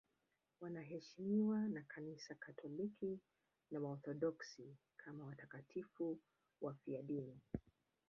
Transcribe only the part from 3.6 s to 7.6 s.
na Waorthodoksi kama watakatifu wafiadini.